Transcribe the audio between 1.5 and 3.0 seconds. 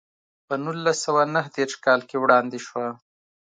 دېرش کال کې وړاندې شوه.